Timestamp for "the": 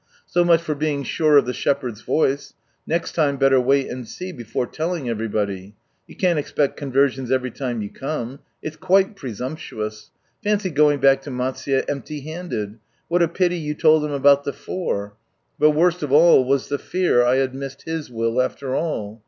1.45-1.53, 14.43-14.53, 16.69-16.79